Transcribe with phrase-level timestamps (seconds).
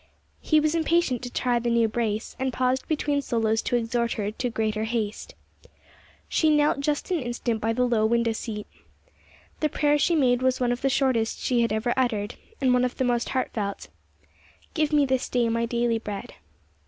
[0.41, 4.31] He was impatient to try the new brace, and paused between solos to exhort her
[4.31, 5.35] to greater haste.
[6.27, 8.65] She knelt just an instant by the low window seat.
[9.59, 12.83] The prayer she made was one of the shortest she had ever uttered, and one
[12.83, 13.89] of the most heartfelt:
[14.73, 16.33] "Give me this day my daily bread."